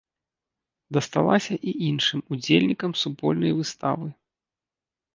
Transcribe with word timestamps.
Дасталася 0.97 1.53
і 1.73 1.75
іншым 1.89 2.19
удзельнікам 2.33 2.91
супольнай 3.05 3.57
выставы. 3.63 4.07